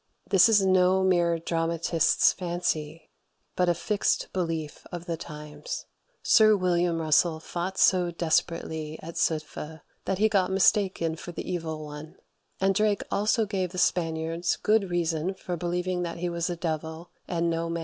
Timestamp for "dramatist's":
1.37-2.33